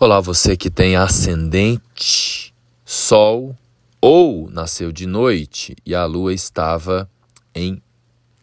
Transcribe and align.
Olá, 0.00 0.20
você 0.20 0.56
que 0.56 0.70
tem 0.70 0.94
ascendente, 0.94 2.54
sol 2.84 3.58
ou 4.00 4.48
nasceu 4.48 4.92
de 4.92 5.08
noite 5.08 5.76
e 5.84 5.92
a 5.92 6.04
lua 6.04 6.32
estava 6.32 7.10
em 7.52 7.82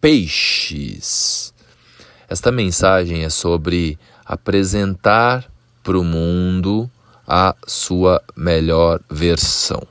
peixes. 0.02 1.54
Esta 2.28 2.52
mensagem 2.52 3.23
é 3.23 3.29
sobre 3.29 3.97
apresentar 4.26 5.49
para 5.81 5.97
o 5.97 6.04
mundo 6.04 6.92
a 7.26 7.56
sua 7.65 8.22
melhor 8.35 8.99
versão. 9.10 9.81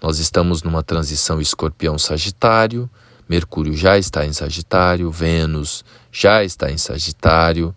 Nós 0.00 0.20
estamos 0.20 0.62
numa 0.62 0.84
transição 0.84 1.40
escorpião-sagitário, 1.40 2.88
Mercúrio 3.28 3.76
já 3.76 3.98
está 3.98 4.24
em 4.24 4.32
Sagitário, 4.32 5.10
Vênus 5.10 5.84
já 6.12 6.44
está 6.44 6.70
em 6.70 6.78
Sagitário. 6.78 7.74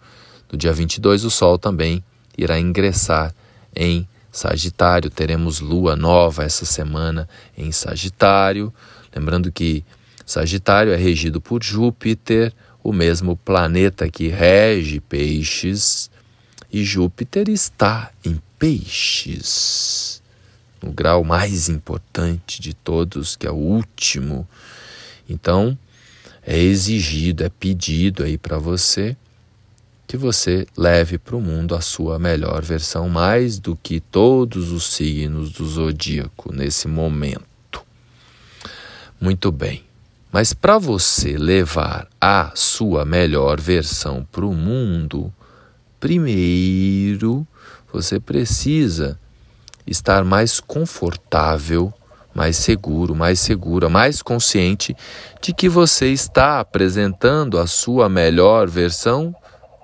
No 0.51 0.55
dia 0.55 0.73
22, 0.73 1.25
o 1.25 1.31
Sol 1.31 1.57
também 1.57 2.03
irá 2.37 2.59
ingressar 2.59 3.33
em 3.75 4.07
Sagitário. 4.31 5.09
Teremos 5.09 5.59
lua 5.59 5.95
nova 5.95 6.43
essa 6.43 6.65
semana 6.65 7.27
em 7.57 7.71
Sagitário. 7.71 8.73
Lembrando 9.15 9.51
que 9.51 9.83
Sagitário 10.25 10.93
é 10.93 10.97
regido 10.97 11.41
por 11.41 11.63
Júpiter, 11.63 12.53
o 12.83 12.93
mesmo 12.93 13.35
planeta 13.35 14.09
que 14.09 14.27
rege 14.27 14.99
Peixes, 14.99 16.11
e 16.71 16.83
Júpiter 16.83 17.49
está 17.49 18.11
em 18.23 18.41
Peixes, 18.59 20.21
no 20.83 20.91
grau 20.91 21.23
mais 21.23 21.69
importante 21.69 22.61
de 22.61 22.73
todos, 22.73 23.35
que 23.35 23.47
é 23.47 23.51
o 23.51 23.55
último. 23.55 24.47
Então, 25.29 25.77
é 26.45 26.59
exigido, 26.59 27.43
é 27.43 27.49
pedido 27.49 28.23
aí 28.23 28.37
para 28.37 28.57
você 28.57 29.15
que 30.07 30.15
você 30.15 30.65
leve 30.77 31.17
para 31.17 31.35
o 31.35 31.41
mundo 31.41 31.75
a 31.75 31.81
sua 31.81 32.17
melhor 32.17 32.63
versão, 32.63 33.09
mais 33.09 33.59
do 33.59 33.75
que 33.75 33.99
todos 33.99 34.71
os 34.71 34.85
signos 34.93 35.51
do 35.51 35.67
zodíaco 35.67 36.53
nesse 36.53 36.87
momento. 36.87 37.81
Muito 39.19 39.51
bem, 39.51 39.83
mas 40.31 40.53
para 40.53 40.77
você 40.77 41.37
levar 41.37 42.07
a 42.21 42.53
sua 42.55 43.03
melhor 43.03 43.59
versão 43.59 44.25
para 44.31 44.45
o 44.45 44.53
mundo, 44.53 45.33
primeiro 45.99 47.45
você 47.91 48.17
precisa 48.17 49.19
estar 49.85 50.23
mais 50.23 50.61
confortável, 50.61 51.93
mais 52.33 52.55
seguro, 52.55 53.13
mais 53.13 53.41
segura, 53.41 53.89
mais 53.89 54.21
consciente 54.21 54.95
de 55.41 55.51
que 55.51 55.67
você 55.67 56.11
está 56.11 56.61
apresentando 56.61 57.57
a 57.57 57.67
sua 57.67 58.07
melhor 58.07 58.69
versão 58.69 59.35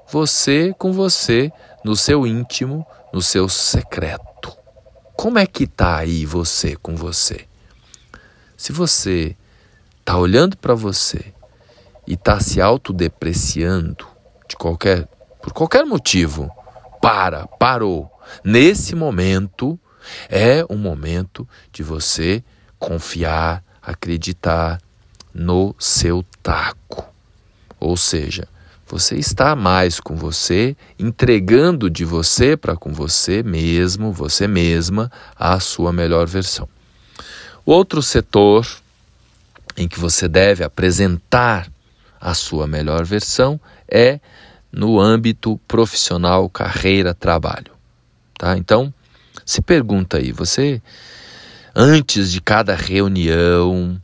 você 0.09 0.73
com 0.77 0.91
você, 0.91 1.51
no 1.83 1.95
seu 1.95 2.25
íntimo, 2.25 2.85
no 3.11 3.21
seu 3.21 3.47
secreto. 3.49 4.55
Como 5.15 5.39
é 5.39 5.45
que 5.45 5.67
tá 5.67 5.97
aí 5.97 6.25
você 6.25 6.75
com 6.75 6.95
você? 6.95 7.45
Se 8.57 8.71
você 8.71 9.35
tá 10.03 10.17
olhando 10.17 10.57
para 10.57 10.73
você 10.73 11.33
e 12.05 12.17
tá 12.17 12.39
se 12.39 12.59
autodepreciando 12.59 14.07
de 14.47 14.55
qualquer 14.55 15.07
por 15.41 15.51
qualquer 15.51 15.85
motivo, 15.85 16.49
para, 17.01 17.45
parou. 17.45 18.09
Nesse 18.45 18.95
momento 18.95 19.77
é 20.29 20.65
o 20.69 20.77
momento 20.77 21.45
de 21.69 21.83
você 21.83 22.41
confiar, 22.79 23.61
acreditar 23.81 24.79
no 25.33 25.75
seu 25.77 26.23
taco. 26.41 27.05
Ou 27.77 27.97
seja, 27.97 28.47
você 28.93 29.15
está 29.15 29.55
mais 29.55 29.99
com 29.99 30.15
você, 30.15 30.77
entregando 30.99 31.89
de 31.89 32.05
você 32.05 32.55
para 32.55 32.75
com 32.75 32.93
você 32.93 33.41
mesmo, 33.41 34.11
você 34.11 34.47
mesma, 34.47 35.11
a 35.35 35.59
sua 35.59 35.91
melhor 35.91 36.27
versão. 36.27 36.69
O 37.65 37.71
outro 37.71 38.03
setor 38.03 38.67
em 39.75 39.87
que 39.87 39.99
você 39.99 40.27
deve 40.27 40.63
apresentar 40.63 41.67
a 42.21 42.35
sua 42.35 42.67
melhor 42.67 43.03
versão 43.03 43.59
é 43.89 44.19
no 44.71 44.99
âmbito 44.99 45.59
profissional, 45.67 46.47
carreira, 46.47 47.15
trabalho. 47.15 47.71
Tá? 48.37 48.55
Então, 48.59 48.93
se 49.43 49.59
pergunta 49.59 50.19
aí, 50.19 50.31
você 50.31 50.79
antes 51.73 52.31
de 52.31 52.39
cada 52.39 52.75
reunião, 52.75 53.99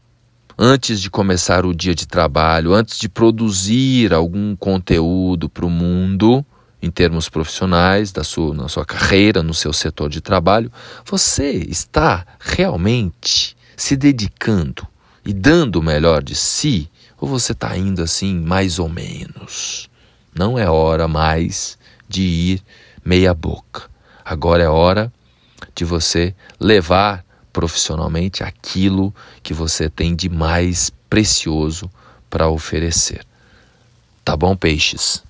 antes 0.61 0.99
de 0.99 1.09
começar 1.09 1.65
o 1.65 1.73
dia 1.73 1.95
de 1.95 2.05
trabalho, 2.05 2.73
antes 2.73 2.99
de 2.99 3.07
produzir 3.07 4.13
algum 4.13 4.57
conteúdo 4.57 5.47
para 5.47 5.65
o 5.65 5.69
mundo, 5.69 6.45
em 6.81 6.91
termos 6.91 7.29
profissionais, 7.29 8.11
da 8.11 8.25
sua, 8.25 8.53
na 8.53 8.67
sua 8.67 8.83
carreira, 8.83 9.41
no 9.41 9.53
seu 9.53 9.71
setor 9.71 10.09
de 10.09 10.19
trabalho, 10.19 10.69
você 11.05 11.51
está 11.51 12.25
realmente 12.41 13.55
se 13.77 13.95
dedicando 13.95 14.85
e 15.25 15.31
dando 15.31 15.77
o 15.77 15.83
melhor 15.83 16.21
de 16.21 16.35
si? 16.35 16.89
Ou 17.21 17.29
você 17.29 17.53
está 17.53 17.77
indo 17.77 18.03
assim, 18.03 18.37
mais 18.37 18.79
ou 18.79 18.89
menos? 18.89 19.89
Não 20.35 20.59
é 20.59 20.69
hora 20.69 21.07
mais 21.07 21.77
de 22.07 22.21
ir 22.21 22.63
meia-boca. 23.03 23.83
Agora 24.25 24.61
é 24.61 24.69
hora 24.69 25.11
de 25.73 25.85
você 25.85 26.35
levar 26.59 27.23
profissionalmente 27.51 28.43
aquilo 28.43 29.13
que 29.41 29.53
você 29.53 29.89
tem 29.89 30.15
de 30.15 30.29
mais 30.29 30.91
precioso 31.09 31.89
para 32.29 32.49
oferecer. 32.49 33.25
Tá 34.23 34.35
bom, 34.37 34.55
peixes? 34.55 35.23